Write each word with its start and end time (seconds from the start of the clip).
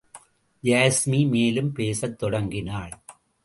யாஸ்மி 0.63 1.29
மேலும் 1.29 1.71
பேசத் 1.71 2.17
தொடங்கினாள். 2.17 3.01